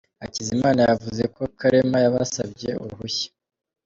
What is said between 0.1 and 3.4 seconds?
Hakizimana yavuze ko Karema yabasabye uruhushya